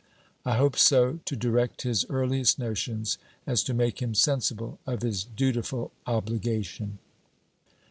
[0.43, 5.23] I hope so to direct his earliest notions, as to make him sensible of his
[5.23, 6.97] dutiful obligation.